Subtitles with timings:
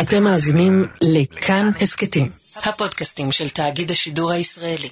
[0.00, 4.88] אתם מאזינים לכאן הסכתים, הפודקאסטים של תאגיד השידור הישראלי.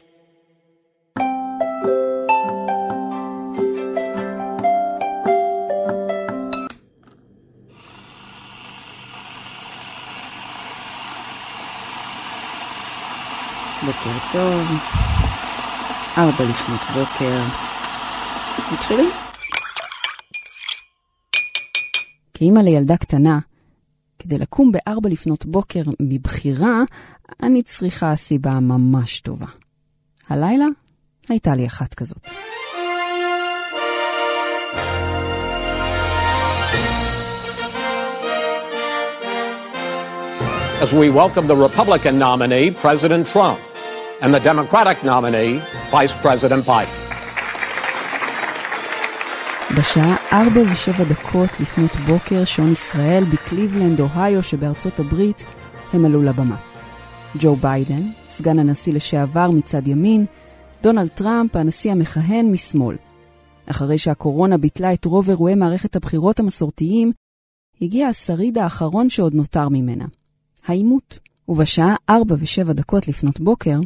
[13.86, 14.68] בוקר טוב,
[16.18, 17.42] ארבע לפנות בוקר.
[18.72, 19.10] מתחילים?
[22.34, 23.38] כאימא לילדה קטנה,
[24.22, 26.80] כדי לקום בארבע לפנות בוקר מבחירה,
[27.42, 29.46] אני צריכה סיבה ממש טובה.
[30.28, 30.66] הלילה
[31.28, 32.28] הייתה לי אחת כזאת.
[40.82, 43.60] as we welcome the Republican nominee, President Trump,
[44.20, 45.62] and the Democratic nominee,
[45.92, 47.01] Vice President Biden.
[49.78, 55.44] בשעה ארבע ושבע דקות לפנות בוקר, שעון ישראל בקליבלנד, אוהיו שבארצות הברית,
[55.92, 56.56] הם עלו לבמה.
[57.38, 60.24] ג'ו ביידן, סגן הנשיא לשעבר מצד ימין,
[60.82, 62.96] דונלד טראמפ, הנשיא המכהן משמאל.
[63.66, 67.12] אחרי שהקורונה ביטלה את רוב אירועי מערכת הבחירות המסורתיים,
[67.82, 70.04] הגיע השריד האחרון שעוד נותר ממנה,
[70.66, 71.18] העימות.
[71.52, 73.78] ובשעה ארבע ושבע דקות לפנות בוקר,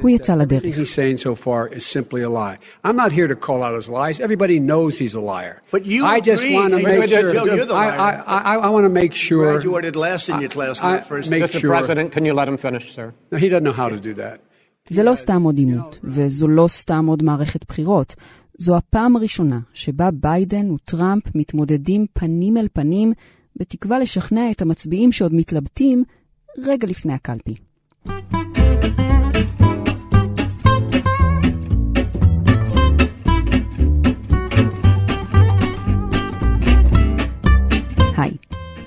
[0.00, 0.62] הוא יצא לדרך.
[0.64, 2.56] Everything he's saying so far is simply a lie.
[2.84, 4.16] I'm not here to call out his lies.
[4.26, 5.56] Everybody knows he's a liar.
[5.74, 6.56] But you I just agree.
[6.60, 7.32] want to Wait, make wait, sure.
[7.36, 8.22] Joe, you're the I, I, liar.
[8.52, 9.46] I, I want to make sure.
[9.52, 11.26] Graduated last in your class in I- that first.
[11.34, 11.60] make Mr.
[11.62, 11.70] sure.
[11.76, 13.06] President, can you let him finish, sir?
[13.32, 14.36] No, he doesn't know how to do that.
[14.90, 18.14] זה לא סתם עוד עימות, וזו לא סתם עוד מערכת בחירות.
[18.58, 23.12] זו הפעם הראשונה שבה ביידן וטראמפ מתמודדים פנים אל פנים,
[23.56, 26.04] בתקווה לשכנע את המצביעים שעוד מתלבטים
[26.58, 27.54] רגע לפני הקלפי.
[38.16, 38.36] היי,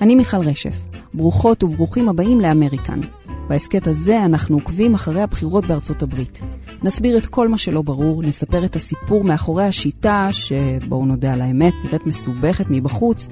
[0.00, 0.76] אני מיכל רשף.
[1.14, 3.00] ברוכות וברוכים הבאים לאמריקן.
[3.48, 6.40] בהסכת הזה אנחנו עוקבים אחרי הבחירות בארצות הברית.
[6.82, 11.74] נסביר את כל מה שלא ברור, נספר את הסיפור מאחורי השיטה, שבואו נודה על האמת,
[11.84, 13.28] נראית מסובכת מבחוץ,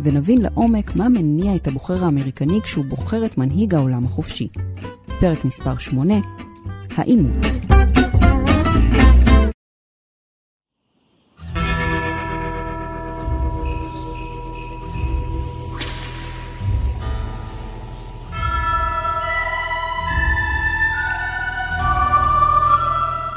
[0.00, 4.48] ונבין לעומק מה מניע את הבוחר האמריקני כשהוא בוחר את מנהיג העולם החופשי.
[5.20, 6.14] פרק מספר 8,
[6.96, 7.46] העימות.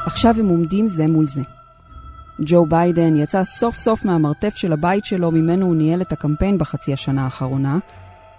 [0.06, 1.59] עכשיו הם עומדים זה מול זה.
[2.46, 6.92] ג'ו ביידן יצא סוף סוף מהמרתף של הבית שלו ממנו הוא ניהל את הקמפיין בחצי
[6.92, 7.78] השנה האחרונה.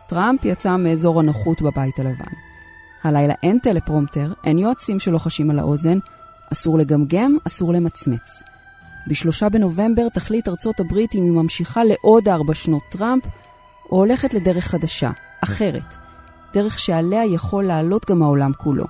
[0.07, 2.31] טראמפ יצא מאזור הנוחות בבית הלבן.
[3.03, 5.97] הלילה אין טלפרומטר, אין יועצים שלוחשים על האוזן,
[6.53, 8.43] אסור לגמגם, אסור למצמץ.
[9.07, 13.23] בשלושה בנובמבר תחליט ארצות הברית אם היא ממשיכה לעוד ארבע שנות טראמפ,
[13.91, 15.11] או הולכת לדרך חדשה,
[15.43, 15.95] אחרת.
[16.53, 18.85] דרך שעליה יכול לעלות גם העולם כולו.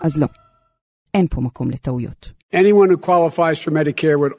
[0.00, 0.26] אז לא,
[1.14, 2.41] אין פה מקום לטעויות.
[2.52, 4.34] Anyone who qualifies for Medicare would,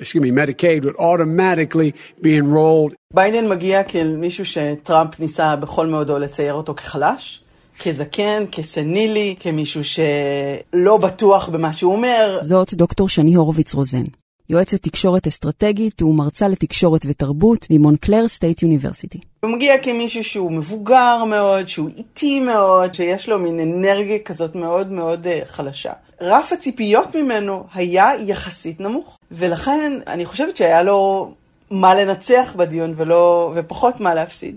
[0.00, 6.54] excuse me, Medicaid would automatically be enrolled ביידן מגיע כמישהו שטראמפ ניסה בכל מאודו לצייר
[6.54, 7.42] אותו כחלש,
[7.82, 12.38] כזקן, כסנילי, כמישהו שלא בטוח במה שהוא אומר.
[12.42, 14.04] זאת דוקטור שני הורוביץ רוזן,
[14.48, 19.18] יועצת תקשורת אסטרטגית ומרצה לתקשורת ותרבות מ Montclair State University.
[19.40, 24.90] הוא מגיע כמישהו שהוא מבוגר מאוד, שהוא איטי מאוד, שיש לו מין אנרגיה כזאת מאוד
[24.90, 25.92] מאוד אה, חלשה.
[26.20, 31.30] רף הציפיות ממנו היה יחסית נמוך, ולכן אני חושבת שהיה לו
[31.70, 34.56] מה לנצח בדיון ולא, ופחות מה להפסיד.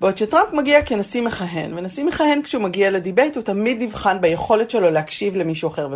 [0.00, 4.70] בעוד שטראמפ מגיע כנשיא מכהן, ונשיא מכהן כשהוא מגיע ל debate הוא תמיד נבחן ביכולת
[4.70, 5.88] שלו להקשיב למישהו אחר.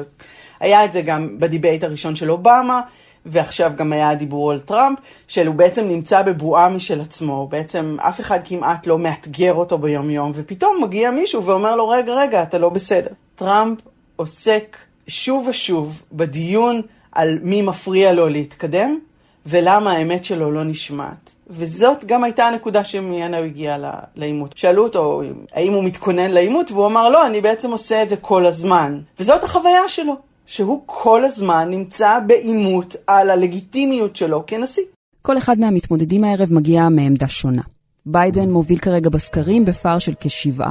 [0.60, 2.80] היה את זה גם ב debate הראשון של אובמה,
[3.26, 4.98] ועכשיו גם היה הדיבור על טראמפ,
[5.28, 10.32] שהוא בעצם נמצא בבועה משל עצמו, בעצם אף אחד כמעט לא מאתגר אותו ביום יום,
[10.34, 13.10] ופתאום מגיע מישהו ואומר לו, רגע, רגע, אתה לא בסדר.
[13.34, 13.78] טראמפ
[14.16, 14.76] עוסק
[15.06, 16.82] שוב ושוב בדיון
[17.12, 18.98] על מי מפריע לו להתקדם,
[19.46, 21.32] ולמה האמת שלו לא נשמעת.
[21.50, 23.76] וזאת גם הייתה הנקודה שממנה הוא הגיע
[24.16, 24.56] לעימות.
[24.56, 28.46] שאלו אותו האם הוא מתכונן לעימות, והוא אמר, לא, אני בעצם עושה את זה כל
[28.46, 29.00] הזמן.
[29.20, 30.14] וזאת החוויה שלו,
[30.46, 34.82] שהוא כל הזמן נמצא בעימות על הלגיטימיות שלו כנשיא.
[35.22, 37.62] כל אחד מהמתמודדים הערב מגיע מעמדה שונה.
[38.06, 40.62] ביידן מוביל כרגע בסקרים בפער של כ-7%.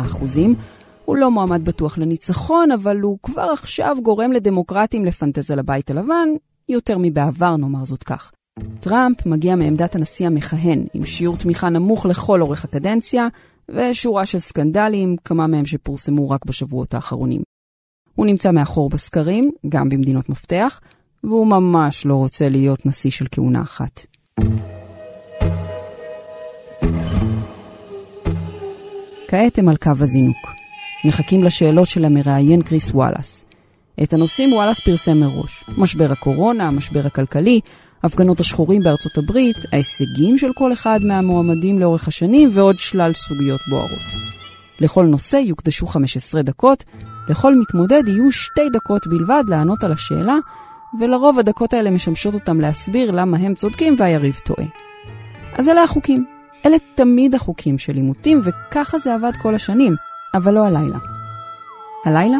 [1.06, 6.28] הוא לא מועמד בטוח לניצחון, אבל הוא כבר עכשיו גורם לדמוקרטים לפנטז על הבית הלבן,
[6.70, 8.32] יותר מבעבר נאמר זאת כך.
[8.80, 13.28] טראמפ מגיע מעמדת הנשיא המכהן, עם שיעור תמיכה נמוך לכל אורך הקדנציה,
[13.70, 17.42] ושורה של סקנדלים, כמה מהם שפורסמו רק בשבועות האחרונים.
[18.16, 20.80] הוא נמצא מאחור בסקרים, גם במדינות מפתח,
[21.24, 24.06] והוא ממש לא רוצה להיות נשיא של כהונה אחת.
[29.34, 30.63] וכעת הם על קו הזינוק.
[31.06, 33.46] מחכים לשאלות של המראיין קריס וואלאס.
[34.04, 35.64] את הנושאים וואלאס פרסם מראש.
[35.78, 37.60] משבר הקורונה, המשבר הכלכלי,
[38.04, 44.00] הפגנות השחורים בארצות הברית, ההישגים של כל אחד מהמועמדים לאורך השנים ועוד שלל סוגיות בוערות.
[44.80, 46.84] לכל נושא יוקדשו 15 דקות,
[47.30, 50.38] לכל מתמודד יהיו שתי דקות בלבד לענות על השאלה,
[51.00, 54.68] ולרוב הדקות האלה משמשות אותם להסביר למה הם צודקים והיריב טועה.
[55.54, 56.26] אז אלה החוקים.
[56.66, 59.94] אלה תמיד החוקים של עימותים, וככה זה עבד כל השנים,
[60.35, 60.99] אבל לא הלילה.
[62.05, 62.37] הלילה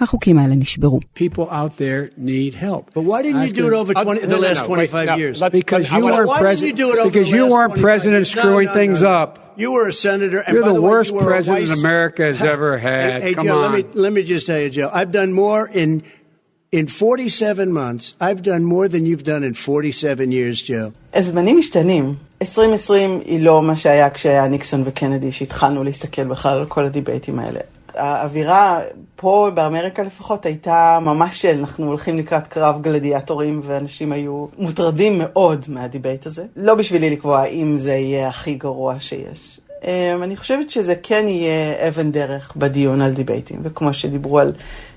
[0.00, 1.00] החוקים האלה נשברו.
[1.16, 2.94] People out there need help.
[2.94, 5.42] But why didn't you do it over 20, the last 25 years?
[5.52, 6.78] Because I you wanna- weren't why didn't president.
[6.78, 8.36] you do it over Because the you last weren't 25 president years?
[8.36, 9.08] No, screwing no, no, things no.
[9.20, 9.30] up.
[9.56, 10.38] You were a senator.
[10.46, 13.10] And You're by the way, worst you were a president vice- America has ever had.
[13.10, 13.72] Hey, hey, Come Joe, on.
[13.72, 14.88] Let me, let me just tell you, Joe.
[15.00, 16.04] I've done more in
[16.73, 18.15] in 47 months.
[18.19, 20.91] I've done more than you've done in 47 years, Joe.
[21.13, 22.15] הזמנים משתנים.
[22.41, 27.59] 2020 היא לא מה שהיה כשהיה ניקסון וקנדי, שהתחלנו להסתכל בכלל על כל הדיבייטים האלה.
[27.95, 28.81] האווירה
[29.15, 35.65] פה באמריקה לפחות הייתה ממש של אנחנו הולכים לקראת קרב גלדיאטורים ואנשים היו מוטרדים מאוד
[35.67, 36.45] מהדיבייט הזה.
[36.55, 39.59] לא בשבילי לקבוע אם זה יהיה הכי גרוע שיש.
[39.83, 44.51] אמ, אני חושבת שזה כן יהיה אבן דרך בדיון על דיבייטים, וכמו שדיברו על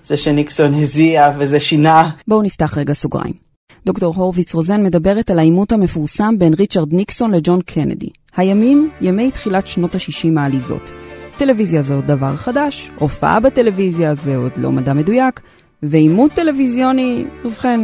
[0.04, 3.46] זה שניקסון הזיע וזה שינה בואו נפתח רגע סוגריים.
[3.86, 8.08] דוקטור הורוביץ רוזן מדברת על העימות המפורסם בין ריצ'רד ניקסון לג'ון קנדי.
[8.36, 10.92] הימים, ימי תחילת שנות ה-60 העליזות.
[11.36, 15.40] טלוויזיה זה עוד דבר חדש, הופעה בטלוויזיה זה עוד לא מדע מדויק,
[15.82, 17.80] ועימות טלוויזיוני, ובכן,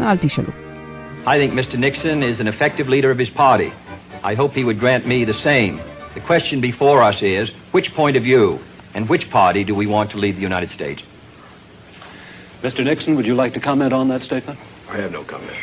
[0.00, 0.48] אל תשאלו.
[1.26, 1.76] I think Mr.
[1.76, 3.70] Nixon is an effective leader of his party.
[4.22, 5.95] I hope he would grant me the same.
[6.16, 7.44] The question before us is
[7.76, 8.46] which point of view
[8.94, 11.02] and which party do we want to lead the United States?
[12.62, 12.82] Mr.
[12.88, 14.58] Nixon, would you like to comment on that statement?
[14.94, 15.56] I have no comment.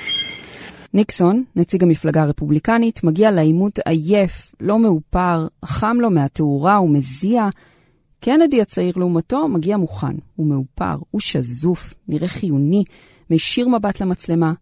[0.94, 7.50] ניקסון, נציג המפלגה הרפובליקנית, מגיע לעימות עייף, לא מאופר, חם לו מהתאורה ומזיע.
[8.20, 12.84] קנדי הצעיר לעומתו מגיע מוכן, הוא מאופר, הוא שזוף, נראה חיוני,
[13.30, 14.54] מישיר מבט למצלמה.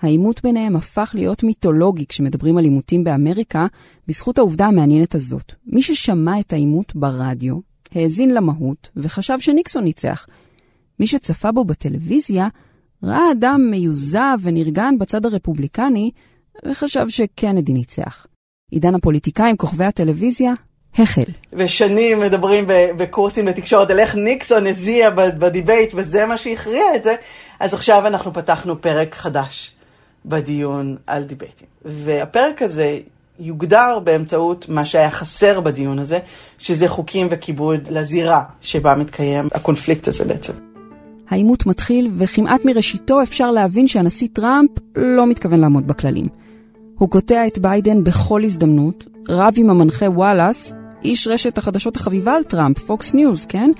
[0.00, 3.66] העימות ביניהם הפך להיות מיתולוגי כשמדברים על עימותים באמריקה,
[4.08, 5.52] בזכות העובדה המעניינת הזאת.
[5.66, 7.56] מי ששמע את העימות ברדיו,
[7.94, 10.26] האזין למהות וחשב שניקסון ניצח.
[11.00, 12.48] מי שצפה בו בטלוויזיה,
[13.02, 16.10] ראה אדם מיוזע ונרגן בצד הרפובליקני,
[16.66, 18.26] וחשב שקנדי ניצח.
[18.70, 20.52] עידן הפוליטיקאים כוכבי הטלוויזיה
[20.94, 21.32] החל.
[21.52, 22.64] ושנים מדברים
[22.96, 27.14] בקורסים לתקשורת על איך ניקסון הזיע בדיבייט וזה מה שהכריע את זה,
[27.60, 29.74] אז עכשיו אנחנו פתחנו פרק חדש
[30.26, 31.66] בדיון על דיבייטים.
[31.84, 32.98] והפרק הזה
[33.38, 36.18] יוגדר באמצעות מה שהיה חסר בדיון הזה,
[36.58, 40.52] שזה חוקים וכיבוד לזירה שבה מתקיים הקונפליקט הזה בעצם.
[41.28, 46.26] העימות מתחיל, וכמעט מראשיתו אפשר להבין שהנשיא טראמפ לא מתכוון לעמוד בכללים.
[46.98, 50.72] הוא קוטע את ביידן בכל הזדמנות, רב עם המנחה וואלאס,
[51.04, 53.70] איש רשת החדשות החביבה על טראמפ, פוקס ניוז, כן?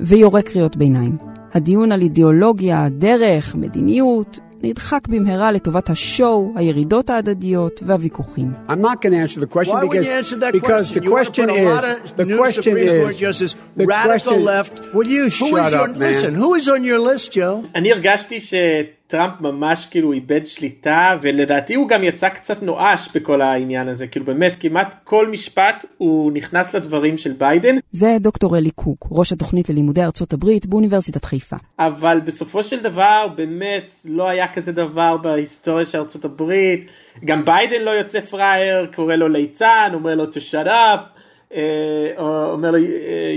[0.00, 1.16] ויורה קריאות ביניים.
[1.54, 8.52] הדיון על אידיאולוגיה, דרך, מדיניות, נדחק במהרה לטובת השואו, הירידות ההדדיות והוויכוחים.
[8.68, 11.02] I'm not going to answer the question Why would because, you answer that because question?
[11.02, 13.18] the You wanna question put a lot is of the new question Supreme Court is
[13.18, 14.74] justice, the radical question, left.
[14.94, 16.08] Will you Who shut is your, up, man?
[16.12, 17.64] Listen, who is on your list, Joe?
[17.74, 18.40] אני הרגשתי
[19.06, 24.06] שטראמפ ממש כאילו איבד שליטה ולדעתי הוא גם יצא קצת נואש בכל העניין הזה.
[24.06, 27.76] כאילו באמת כמעט כל משפט הוא נכנס לדברים של ביידן.
[27.92, 31.56] זה דוקטור אלי קוק, ראש התוכנית ללימודי ארצות הברית באוניברסיטת חיפה.
[31.78, 36.90] אבל בסופו של דבר באמת לא היה כזה דבר בהיסטוריה של ארצות הברית.
[37.24, 41.00] גם ביידן לא יוצא פראייר קורא לו ליצן אומר לו to shut up.
[41.54, 41.60] אה,
[42.18, 42.78] או אומר לו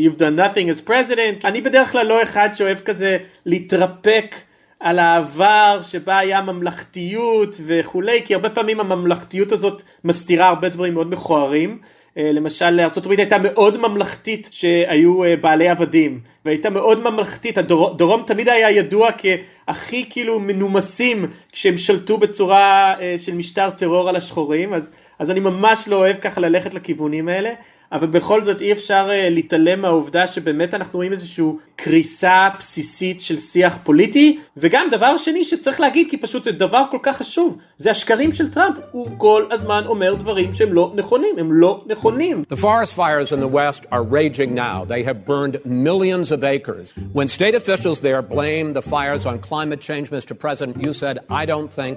[0.03, 1.45] you've done nothing as president.
[1.45, 4.35] אני בדרך כלל לא אחד שאוהב כזה להתרפק
[4.79, 11.09] על העבר שבה היה ממלכתיות וכולי כי הרבה פעמים הממלכתיות הזאת מסתירה הרבה דברים מאוד
[11.09, 11.79] מכוערים.
[12.17, 17.57] אה, למשל ארה"ב הייתה מאוד ממלכתית שהיו אה, בעלי עבדים והייתה מאוד ממלכתית.
[17.57, 24.09] הדרום דרום תמיד היה ידוע כהכי כאילו מנומסים כשהם שלטו בצורה אה, של משטר טרור
[24.09, 27.49] על השחורים אז, אז אני ממש לא אוהב ככה ללכת לכיוונים האלה
[27.94, 31.44] אבל בכל זאת אי אפשר uh, להתעלם מהעובדה שבאמת אנחנו רואים איזושהי
[31.76, 36.98] קריסה בסיסית של שיח פוליטי וגם דבר שני שצריך להגיד כי פשוט זה דבר כל
[37.02, 41.52] כך חשוב זה השקרים של טראמפ הוא כל הזמן אומר דברים שהם לא נכונים הם
[41.52, 42.42] לא נכונים.
[42.52, 44.84] The forest fires in the West are raging now.
[44.84, 46.92] They have burned millions of acres.
[47.12, 50.32] When state officials there blame the fires on climate change, Mr.
[50.44, 51.96] President, you said, I don't think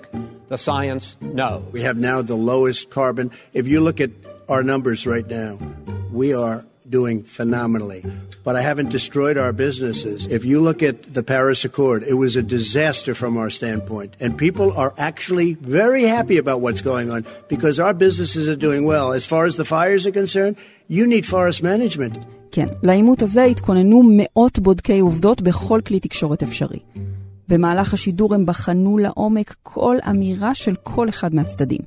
[0.54, 1.64] the science knows.
[1.78, 3.26] We have now the lowest carbon.
[3.54, 4.12] If you look at
[4.50, 5.60] our numbers right now,
[6.12, 8.04] we are doing phenomenally.
[8.46, 10.26] But I haven't destroyed our businesses.
[10.26, 14.16] If you look at the Paris Accord, it was a disaster from our standpoint.
[14.22, 18.86] And people are actually very happy about what's going on because our businesses are doing
[18.86, 19.12] well.
[19.12, 20.56] As far as the fires are concerned,
[20.90, 22.18] You need forest management.
[22.52, 26.80] כן, לעימות הזה התכוננו מאות בודקי עובדות בכל כלי תקשורת אפשרי.
[27.49, 31.81] במהלך השידור הם בחנו לעומק כל אמירה של כל אחד מהצדדים.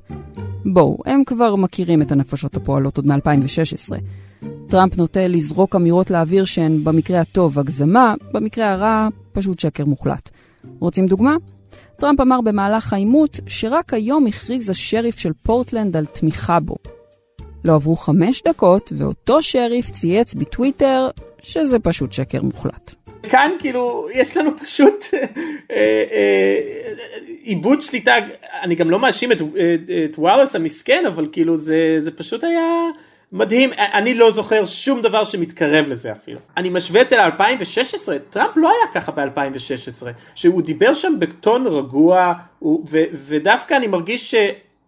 [0.64, 3.94] בואו, הם כבר מכירים את הנפשות הפועלות עוד מ-2016.
[4.68, 10.30] טראמפ נוטה לזרוק אמירות לאוויר שהן במקרה הטוב הגזמה, במקרה הרע פשוט שקר מוחלט.
[10.78, 11.36] רוצים דוגמה?
[11.96, 16.76] טראמפ אמר במהלך העימות שרק היום הכריז השריף של פורטלנד על תמיכה בו.
[17.64, 21.08] לא עברו חמש דקות, ואותו שריף צייץ בטוויטר
[21.42, 23.05] שזה פשוט שקר מוחלט.
[23.30, 25.04] כאן כאילו יש לנו פשוט
[27.42, 28.12] עיבוד שליטה,
[28.62, 29.38] אני גם לא מאשים את,
[30.10, 32.90] את וואלאס המסכן, אבל כאילו זה, זה פשוט היה
[33.32, 36.38] מדהים, אני לא זוכר שום דבר שמתקרב לזה אפילו.
[36.56, 42.32] אני משווה את זה ל-2016, טראמפ לא היה ככה ב-2016, שהוא דיבר שם בטון רגוע,
[42.62, 44.34] ו, ודווקא אני מרגיש ש...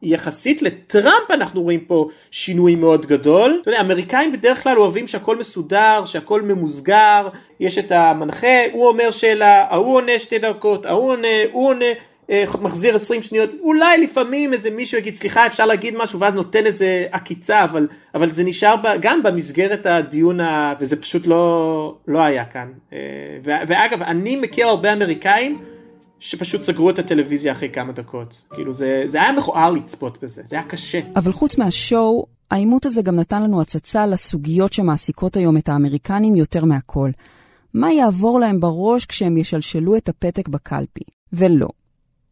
[0.02, 3.58] יחסית לטראמפ אנחנו רואים פה שינוי מאוד גדול.
[3.62, 7.28] אתה יודע, אמריקאים בדרך כלל אוהבים שהכל מסודר, שהכל ממוסגר,
[7.60, 11.84] יש את המנחה, הוא אומר שאלה, ההוא עונה שתי דקות, ההוא עונה, הוא עונה,
[12.30, 16.66] אה, מחזיר 20 שניות, אולי לפעמים איזה מישהו יגיד סליחה אפשר להגיד משהו ואז נותן
[16.66, 22.18] איזה עקיצה, אבל, אבל זה נשאר ב, גם במסגרת הדיון, ה, וזה פשוט לא, לא
[22.22, 22.68] היה כאן.
[22.92, 22.98] אה,
[23.44, 25.58] ואגב, אני מכיר הרבה אמריקאים,
[26.20, 28.42] שפשוט סגרו את הטלוויזיה אחרי כמה דקות.
[28.54, 31.00] כאילו זה, זה היה מכוער לצפות בזה, זה היה קשה.
[31.16, 36.64] אבל חוץ מהשואו, העימות הזה גם נתן לנו הצצה לסוגיות שמעסיקות היום את האמריקנים יותר
[36.64, 37.10] מהכל.
[37.74, 41.04] מה יעבור להם בראש כשהם ישלשלו את הפתק בקלפי?
[41.32, 41.68] ולא,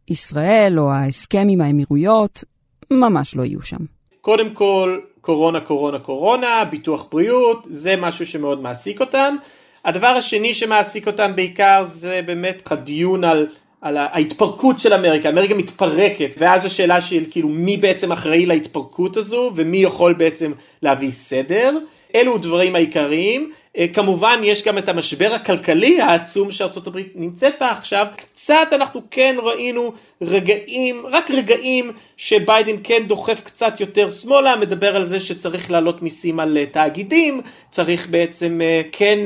[0.08, 2.44] ישראל או ההסכם עם האמירויות
[2.90, 3.84] ממש לא יהיו שם.
[4.20, 9.36] קודם כל, קורונה, קורונה, קורונה, ביטוח בריאות, זה משהו שמאוד מעסיק אותם.
[9.84, 13.46] הדבר השני שמעסיק אותם בעיקר זה באמת הדיון על
[13.86, 19.52] על ההתפרקות של אמריקה, אמריקה מתפרקת, ואז השאלה של כאילו מי בעצם אחראי להתפרקות הזו
[19.56, 20.52] ומי יכול בעצם
[20.82, 21.78] להביא סדר,
[22.14, 23.52] אלו הדברים העיקריים.
[23.78, 29.00] אה, כמובן יש גם את המשבר הכלכלי העצום שארצות הברית נמצאת בה עכשיו, קצת אנחנו
[29.10, 35.70] כן ראינו רגעים, רק רגעים שביידן כן דוחף קצת יותר שמאלה, מדבר על זה שצריך
[35.70, 37.40] להעלות מיסים על אה, תאגידים,
[37.70, 39.18] צריך בעצם אה, כן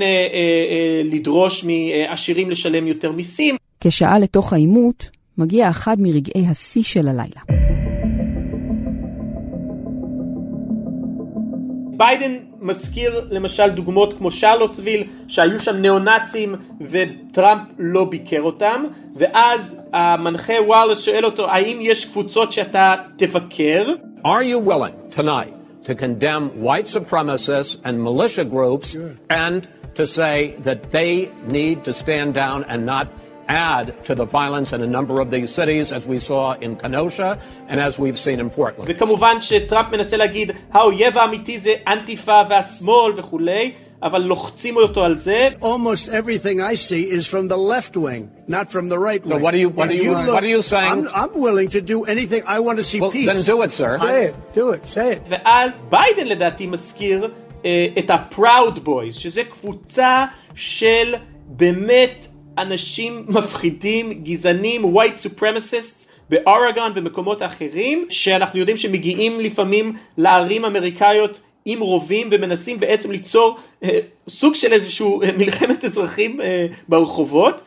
[1.04, 3.59] לדרוש מעשירים לשלם יותר מיסים.
[3.80, 7.40] כשעה לתוך העימות, מגיע אחד מרגעי השיא של הלילה.
[11.96, 18.84] ביידן מזכיר למשל דוגמאות כמו שרלוטסוויל, שהיו שם ניאו-נאצים וטראמפ לא ביקר אותם,
[19.16, 23.92] ואז המנחה וואלס שואל אותו, האם יש קבוצות שאתה תבקר?
[24.24, 29.16] Are you willing tonight to condemn white supremacists and militia groups sure.
[29.30, 33.06] and to say that they need to stand down and not
[33.49, 37.39] add to the violence in a number of these cities, as we saw in Kenosha
[37.67, 38.89] and as we've seen in Portland.
[38.89, 43.71] וכמובן שטראמפ מנסה להגיד, האויב האמיתי זה אנטיפה והשמאל וכולי.
[44.03, 45.49] אבל לוחצים אותו על זה.
[45.61, 49.37] Almost everything I see is from the left wing, not from the right wing.
[49.37, 51.07] So what are you, what are you, you look, what are you saying?
[51.07, 52.43] I'm, I'm willing to do anything.
[52.45, 53.27] I want to see well, peace.
[53.31, 53.97] Then do it, sir.
[53.97, 55.21] Say it, do it, say it.
[55.29, 57.27] ואז ביידן לדעתי מזכיר
[57.63, 57.65] uh,
[57.99, 60.25] את ה-Proud Boys, שזה קבוצה
[60.55, 61.15] של
[61.47, 62.27] באמת
[62.60, 66.00] אנשים מפחידים, גזענים, white supremacists
[66.30, 73.98] באורגון ומקומות אחרים, שאנחנו יודעים שמגיעים לפעמים לערים אמריקאיות עם רובים ומנסים בעצם ליצור אה,
[74.28, 77.60] סוג של איזשהו אה, מלחמת אזרחים אה, ברחובות,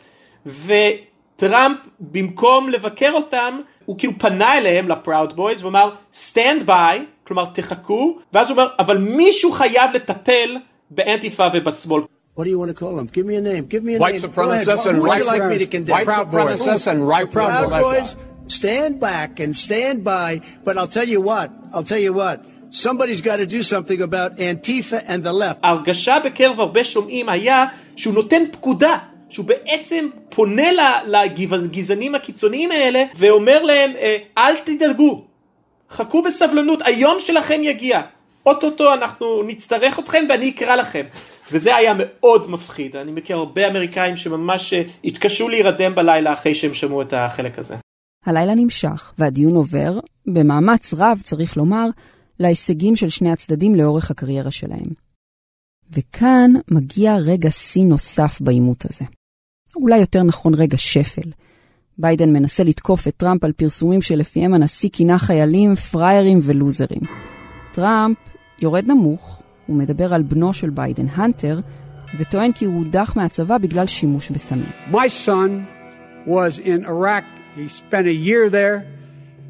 [0.45, 8.19] וטראמפ במקום לבקר אותם, הוא כאילו פנה אליהם לפראוד בויז ואמר stand by, כלומר תחכו,
[8.33, 10.57] ואז הוא אומר אבל מישהו חייב לטפל
[10.89, 12.01] באנטיפה ובשמאל.
[12.35, 13.07] What do you want to call them?
[13.07, 13.65] Give me a name.
[13.73, 14.23] Give me a white name.
[14.23, 15.93] Supremacists and white like me to condemn?
[15.97, 18.15] White supremacists and right proud boys.
[18.47, 20.41] Stand back and stand by.
[20.65, 21.51] But I'll tell you what.
[21.73, 22.43] I'll tell you what.
[22.71, 25.59] Somebody's got to do something about Antifa and the left.
[25.63, 28.97] ההרגשה בקרב הרבה שומעים היה שהוא נותן פקודה.
[29.29, 30.69] שהוא בעצם פונה
[31.05, 33.91] לגזענים הקיצוניים האלה ואומר להם
[34.37, 35.23] אל תדאגו,
[35.91, 38.01] חכו בסבלנות, היום שלכם יגיע,
[38.45, 41.03] אוטוטו אנחנו נצטרך אתכם ואני אקרא לכם.
[41.51, 42.95] וזה היה מאוד מפחיד.
[42.95, 47.75] אני מכיר הרבה אמריקאים שממש אה, התקשו להירדם בלילה אחרי שהם שמעו את החלק הזה.
[48.25, 51.85] הלילה נמשך, והדיון עובר, במאמץ רב, צריך לומר,
[52.39, 54.87] להישגים של שני הצדדים לאורך הקריירה שלהם.
[55.91, 59.05] וכאן מגיע רגע שיא נוסף בעימות הזה.
[59.75, 61.29] אולי יותר נכון רגע שפל.
[61.97, 67.01] ביידן מנסה לתקוף את טראמפ על פרסומים שלפיהם הנשיא כינה חיילים פריירים ולוזרים.
[67.73, 68.17] טראמפ
[68.59, 71.60] יורד נמוך, הוא מדבר על בנו של ביידן, הנטר,
[72.18, 74.66] וטוען כי הוא הודח מהצבא בגלל שימוש בסמים.
[74.90, 75.66] My son
[76.26, 77.24] was in Iraq.
[77.56, 78.86] He spent a year there.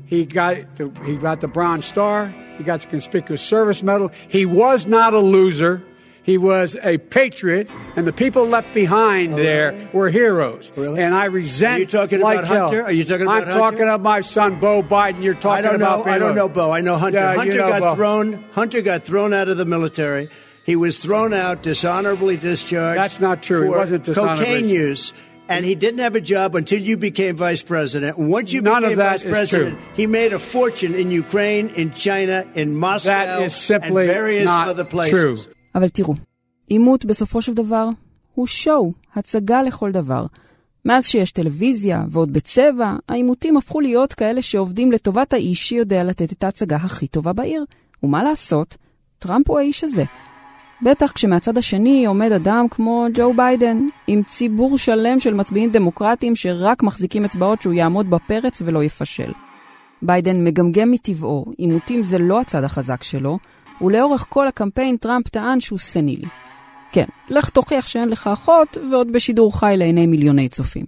[0.07, 2.33] He got the, he got the Bronze Star.
[2.57, 4.09] He got the Conspicuous Service Medal.
[4.37, 5.83] He was not a loser.
[6.24, 10.72] He was a patriot, and the people left behind oh, there were heroes.
[10.76, 11.02] Really?
[11.02, 11.76] And I resent.
[11.76, 12.68] Are you talking like about hell.
[12.70, 12.84] Hunter?
[12.84, 13.60] Are you talking about I'm Hunter?
[13.60, 15.22] talking about my son, Bo Biden.
[15.22, 16.02] You're talking I don't know.
[16.02, 16.08] about.
[16.08, 16.72] I don't know Bo.
[16.72, 17.18] I know Hunter.
[17.20, 17.96] Yeah, you Hunter know got Bo.
[17.96, 18.44] thrown.
[18.54, 20.30] Hunter got thrown out of the military.
[20.66, 22.98] He was thrown out, dishonorably discharged.
[22.98, 23.64] That's not true.
[23.64, 24.46] He For wasn't dishonorably.
[24.46, 25.12] cocaine use.
[25.50, 28.18] And he didn't have a job until you became vice president.
[28.18, 29.88] Once you None of became that vice president, true.
[29.94, 34.46] he made a fortune in Ukraine, in China, in Moscow, That is simply and various
[34.46, 35.46] not other places.
[35.48, 35.54] true.
[35.76, 36.14] אבל תראו,
[36.68, 37.90] עימות בסופו של דבר
[38.34, 40.26] הוא show, הצגה לכל דבר.
[40.86, 46.44] מאז שיש טלוויזיה, ועוד בצבע, העימותים הפכו להיות כאלה שעובדים לטובת האיש שיודע לתת את
[46.44, 47.66] ההצגה הכי טובה בעיר.
[48.04, 48.78] ומה לעשות?
[49.20, 50.04] טראמפ הוא האיש הזה.
[50.82, 56.84] בטח כשמהצד השני עומד אדם כמו ג'ו ביידן, עם ציבור שלם של מצביעים דמוקרטיים שרק
[56.84, 59.32] מחזיקים אצבעות שהוא יעמוד בפרץ ולא יפשל.
[60.02, 63.40] ביידן מגמגם מטבעו, עימותים זה לא הצד החזק שלו,
[63.84, 66.28] ולאורך כל הקמפיין טראמפ טען שהוא סנילי.
[66.92, 70.86] כן, לך תוכיח שאין לך אחות, ועוד בשידור חי לעיני מיליוני צופים.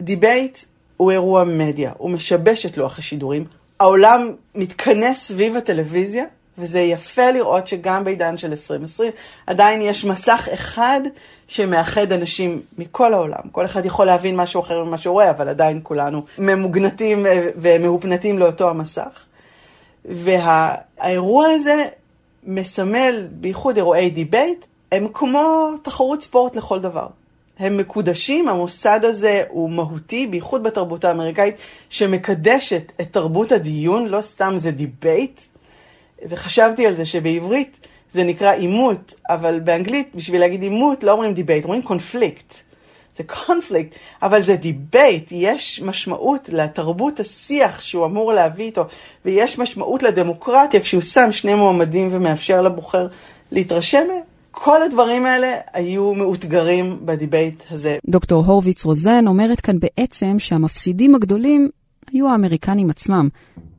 [0.00, 0.58] debate
[0.96, 3.44] הוא אירוע מדיה, הוא משבש את לוח השידורים.
[3.80, 6.24] העולם מתכנס סביב הטלוויזיה,
[6.58, 9.12] וזה יפה לראות שגם בעידן של 2020
[9.46, 11.00] עדיין יש מסך אחד
[11.48, 13.40] שמאחד אנשים מכל העולם.
[13.52, 18.38] כל אחד יכול להבין משהו אחר ממה שהוא רואה, אבל עדיין כולנו ממוגנטים אה, ומהופנטים
[18.38, 19.24] לאותו המסך.
[20.04, 21.84] והאירוע הזה
[22.46, 27.06] מסמל, בייחוד אירועי debate, הם כמו תחרות ספורט לכל דבר.
[27.58, 31.54] הם מקודשים, המוסד הזה הוא מהותי, בייחוד בתרבות האמריקאית,
[31.90, 35.40] שמקדשת את תרבות הדיון, לא סתם זה debate.
[36.28, 41.64] וחשבתי על זה שבעברית זה נקרא עימות, אבל באנגלית, בשביל להגיד עימות, לא אומרים debate,
[41.64, 42.54] אומרים conflict.
[43.16, 48.84] זה conflict, אבל זה debate, יש משמעות לתרבות השיח שהוא אמור להביא איתו,
[49.24, 53.06] ויש משמעות לדמוקרטיה כשהוא שם שני מועמדים ומאפשר לבוחר
[53.52, 54.20] להתרשם מהם.
[54.50, 57.98] כל הדברים האלה היו מאותגרים ב debate הזה.
[58.06, 61.68] דוקטור הורוביץ רוזן אומרת כאן בעצם שהמפסידים הגדולים
[62.12, 63.28] היו האמריקנים עצמם,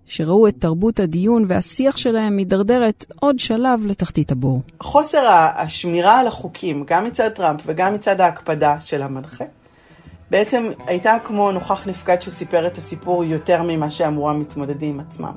[0.08, 4.62] שראו את תרבות הדיון והשיח שלהם מידרדרת עוד שלב לתחתית הבור.
[4.80, 9.46] חוסר השמירה על החוקים, גם מצד טראמפ וגם מצד ההקפדה של המנחה,
[10.32, 15.34] בעצם הייתה כמו נוכח נפקד שסיפר את הסיפור יותר ממה שאמרו המתמודדים עצמם.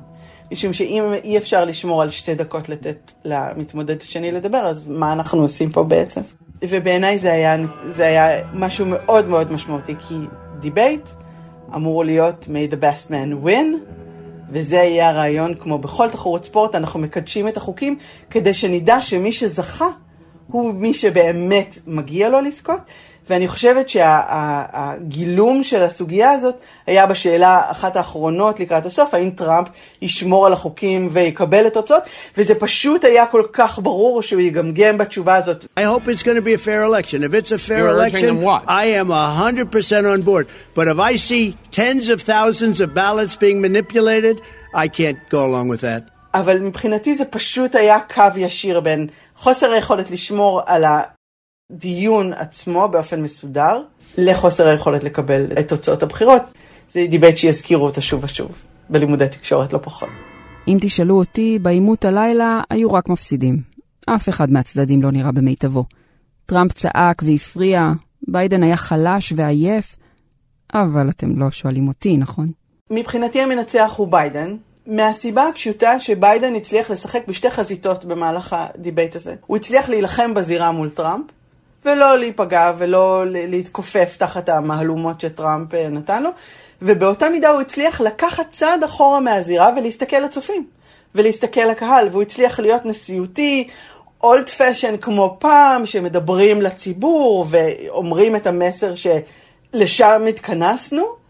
[0.51, 5.41] משום שאם אי אפשר לשמור על שתי דקות לתת למתמודד השני לדבר, אז מה אנחנו
[5.41, 6.21] עושים פה בעצם?
[6.69, 7.55] ובעיניי זה
[7.87, 10.15] זה היה משהו מאוד מאוד משמעותי, כי
[10.59, 11.09] debate
[11.75, 13.91] אמור להיות may the best man win,
[14.51, 17.97] וזה יהיה הרעיון, כמו בכל תחרות ספורט, אנחנו מקדשים את החוקים
[18.29, 19.87] כדי שנדע שמי שזכה
[20.47, 22.79] הוא מי שבאמת מגיע לו לזכות.
[23.29, 26.55] ואני חושבת שהגילום של הסוגיה הזאת
[26.87, 29.67] היה בשאלה אחת האחרונות לקראת הסוף, האם טראמפ
[30.01, 32.03] ישמור על החוקים ויקבל את התוצאות,
[32.37, 35.65] וזה פשוט היה כל כך ברור שהוא יגמגם בתשובה הזאת.
[35.79, 37.23] I hope it's going to be a fair election.
[37.23, 38.43] If it's a fair You're election?
[38.67, 40.47] I am 100% on board.
[40.75, 44.41] But if I see tens of thousands of ballots being manipulated,
[44.75, 46.11] I can't go along with that.
[46.33, 50.83] אבל מבחינתי זה פשוט היה קו ישיר בין חוסר היכולת לשמור על
[51.71, 53.81] הדיון עצמו באופן מסודר,
[54.17, 56.41] לחוסר היכולת לקבל את תוצאות הבחירות.
[56.89, 58.51] זה debate שיזכירו אותו שוב ושוב,
[58.89, 60.09] בלימודי תקשורת לא פחות.
[60.67, 63.61] אם תשאלו אותי, בעימות הלילה היו רק מפסידים.
[64.05, 65.85] אף אחד מהצדדים לא נראה במיטבו.
[66.45, 67.91] טראמפ צעק והפריע,
[68.27, 69.95] ביידן היה חלש ועייף,
[70.73, 72.51] אבל אתם לא שואלים אותי, נכון?
[72.89, 74.55] מבחינתי המנצח הוא ביידן,
[74.87, 79.35] מהסיבה הפשוטה שביידן הצליח לשחק בשתי חזיתות במהלך ה debate הזה.
[79.47, 81.25] הוא הצליח להילחם בזירה מול טראמפ,
[81.85, 86.29] ולא להיפגע ולא להתכופף תחת המהלומות שטראמפ אה, נתן לו,
[86.81, 90.67] ובאותה מידה הוא הצליח לקחת צעד אחורה מהזירה ולהסתכל לצופים,
[91.15, 93.67] ולהסתכל לקהל, והוא הצליח להיות נשיאותי,
[94.23, 98.95] אולד פשן כמו פעם, שמדברים לציבור ואומרים את המסר
[99.73, 101.21] שלשם התכנסנו.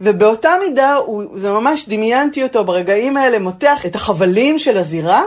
[0.00, 5.22] ובאותה מידה, הוא, זה ממש דמיינתי אותו ברגעים האלה, מותח את החבלים של הזירה,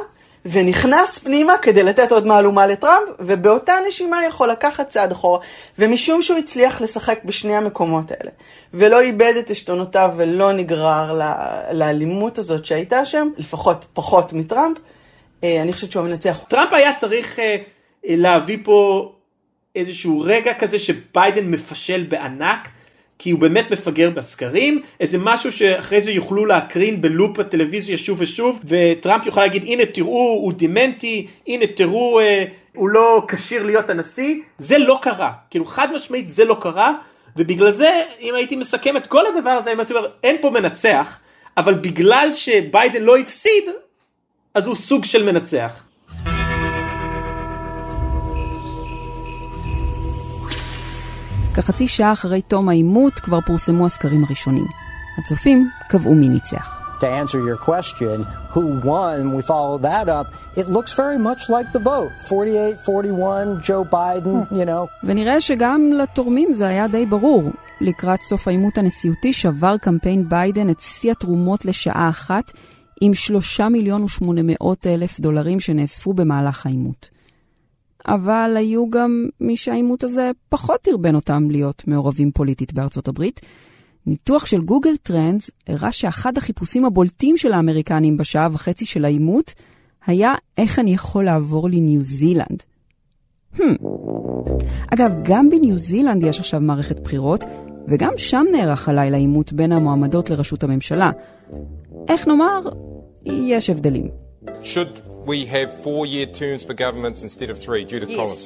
[0.45, 5.39] ונכנס פנימה כדי לתת עוד מהלומה לטראמפ, ובאותה נשימה יכול לקחת צעד אחורה.
[5.79, 8.31] ומשום שהוא הצליח לשחק בשני המקומות האלה,
[8.73, 11.19] ולא איבד את עשתונותיו ולא נגרר
[11.71, 14.77] לאלימות הזאת שהייתה שם, לפחות פחות מטראמפ,
[15.43, 16.43] אה, אני חושבת שהוא המנצח.
[16.49, 17.55] טראמפ היה צריך אה,
[18.05, 19.11] להביא פה
[19.77, 22.67] איזשהו רגע כזה שביידן מפשל בענק,
[23.19, 28.59] כי הוא באמת מפגר בסקרים, איזה משהו שאחרי זה יוכלו להקרין בלופ הטלוויזיה שוב ושוב,
[28.65, 32.43] וטראמפ יוכל להגיד הנה תראו הוא דימנטי, הנה תראו אה,
[32.75, 36.93] הוא לא כשיר להיות הנשיא, זה לא קרה, כאילו חד משמעית זה לא קרה,
[37.35, 37.89] ובגלל זה
[38.21, 41.19] אם הייתי מסכם את כל הדבר הזה, הייתי אומר אין פה מנצח,
[41.57, 43.63] אבל בגלל שביידן לא הפסיד,
[44.53, 45.86] אז הוא סוג של מנצח.
[51.57, 54.65] כחצי שעה אחרי תום העימות כבר פורסמו הסקרים הראשונים.
[55.17, 56.79] הצופים קבעו מי ניצח.
[56.99, 58.17] To answer your question,
[58.53, 60.27] who won, we follow that up,
[60.61, 62.11] it looks very much like the vote.
[62.29, 64.87] 48-41, Joe Biden, you know.
[65.03, 67.51] ונראה שגם לתורמים זה היה די ברור.
[67.81, 72.51] לקראת סוף העימות הנשיאותי שבר קמפיין ביידן את שיא התרומות לשעה אחת
[73.01, 77.16] עם שלושה מיליון ושמונה מאות אלף דולרים שנאספו במהלך העימות.
[78.07, 83.41] אבל היו גם מי שהעימות הזה פחות דרבן אותם להיות מעורבים פוליטית בארצות הברית.
[84.05, 89.53] ניתוח של Google Trends הראה שאחד החיפושים הבולטים של האמריקנים בשעה וחצי של העימות
[90.05, 92.63] היה איך אני יכול לעבור לניו זילנד.
[93.55, 93.61] הממ.
[94.93, 97.43] אגב, גם בניו זילנד יש עכשיו מערכת בחירות,
[97.87, 101.11] וגם שם נערך הלילה עימות בין המועמדות לראשות הממשלה.
[102.07, 102.61] איך נאמר,
[103.25, 104.07] יש הבדלים.
[105.31, 107.81] We have four-year terms for governments instead of three?
[107.91, 108.19] Judith Yes.
[108.19, 108.45] Collins.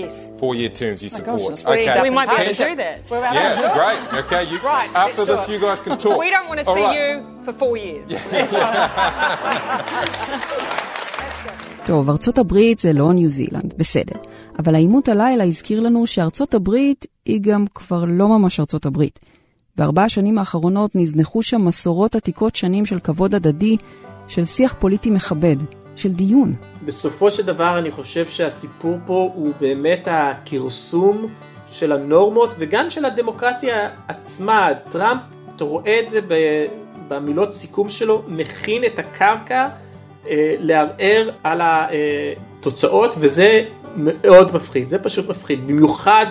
[0.00, 0.14] Yes.
[0.40, 1.52] Four-year terms you My support.
[1.54, 2.00] gosh, okay.
[2.08, 2.96] We might be able to do that.
[3.36, 4.00] Yeah, it's great.
[4.22, 6.16] Okay, you, Right, after this, you guys can talk.
[6.26, 6.96] We don't want to All see right.
[6.98, 7.08] you
[7.46, 8.06] for four years.
[11.86, 14.14] טוב, ארצות הברית זה לא ניו זילנד, בסדר.
[14.58, 19.18] אבל העימות הלילה הזכיר לנו שארצות הברית היא גם כבר לא ממש ארצות הברית.
[19.76, 23.76] בארבע השנים האחרונות נזנחו שם מסורות עתיקות שנים של כבוד הדדי,
[24.28, 25.56] של שיח פוליטי מכבד,
[26.02, 26.54] של דיון.
[26.84, 31.26] בסופו של דבר אני חושב שהסיפור פה הוא באמת הכרסום
[31.70, 34.68] של הנורמות וגם של הדמוקרטיה עצמה.
[34.92, 35.20] טראמפ,
[35.56, 36.20] אתה רואה את זה
[37.08, 39.68] במילות סיכום שלו, מכין את הקרקע
[40.28, 43.64] אה, לערער על התוצאות וזה
[43.96, 46.26] מאוד מפחיד, זה פשוט מפחיד, במיוחד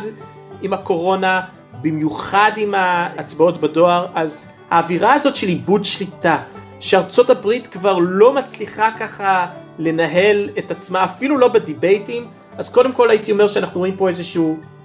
[0.61, 1.41] עם הקורונה,
[1.81, 4.37] במיוחד עם ההצבעות בדואר, אז
[4.69, 6.43] האווירה הזאת של איבוד שליטה,
[6.81, 9.47] שארצות הברית כבר לא מצליחה ככה
[9.79, 14.41] לנהל את עצמה, אפילו לא בדיבייטים, אז קודם כל הייתי אומר שאנחנו רואים פה איזושהי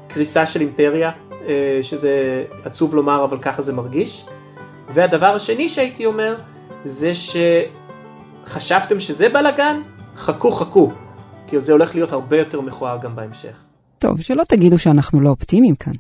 [0.09, 1.11] קריסה של אימפריה,
[1.49, 4.25] אה, שזה עצוב לומר אבל ככה זה מרגיש.
[4.95, 6.37] והדבר השני שהייתי אומר,
[6.85, 7.11] זה
[8.47, 9.81] שחשבתם שזה בלאגן?
[10.17, 10.89] חכו חכו,
[11.47, 13.57] כי זה הולך להיות הרבה יותר מכוער גם בהמשך.
[13.99, 15.93] טוב, שלא תגידו שאנחנו לא אופטימיים כאן.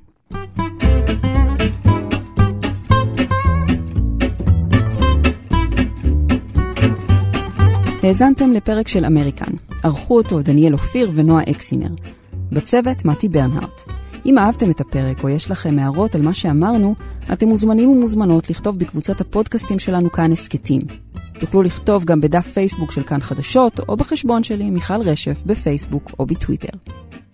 [8.07, 9.53] האזנתם לפרק של אמריקן.
[9.83, 11.89] ערכו אותו דניאל אופיר ונועה אקסינר.
[12.53, 13.81] בצוות, מתי ברנהארט.
[14.27, 16.95] אם אהבתם את הפרק או יש לכם הערות על מה שאמרנו,
[17.33, 20.83] אתם מוזמנים ומוזמנות לכתוב בקבוצת הפודקאסטים שלנו כאן הסכתים.
[21.41, 26.27] תוכלו לכתוב גם בדף פייסבוק של כאן חדשות, או בחשבון שלי, מיכל רשף, בפייסבוק או
[26.27, 26.79] בטוויטר.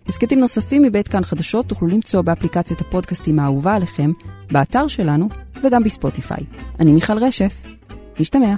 [0.06, 4.12] הסכתים נוספים מבית כאן חדשות תוכלו למצוא באפליקציית הפודקאסטים האהובה עליכם,
[4.52, 5.28] באתר שלנו
[5.62, 6.44] וגם בספוטיפיי.
[6.80, 7.62] אני מיכל רשף.
[8.20, 8.54] נשתמע.